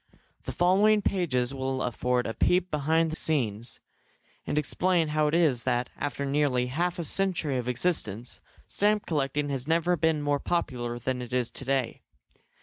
The 0.45 0.51
following 0.51 1.03
pages 1.03 1.53
will 1.53 1.83
afford 1.83 2.25
a 2.25 2.33
peep 2.33 2.71
behind 2.71 3.11
the 3.11 3.15
scenes, 3.15 3.79
and 4.47 4.57
explain 4.57 5.09
how 5.09 5.27
it 5.27 5.35
is 5.35 5.61
that, 5.63 5.91
after 5.95 6.25
nearly 6.25 6.65
half 6.73 6.97
a 6.97 7.03
century 7.03 7.59
of 7.59 7.67
existence, 7.67 8.41
stamp 8.65 9.05
collecting 9.05 9.49
has 9.49 9.67
never 9.67 9.95
been 9.95 10.23
more 10.23 10.39
popular 10.39 10.97
than 10.97 11.21
it 11.21 11.33
is 11.33 11.51
to 11.51 11.65
day. 11.65 12.01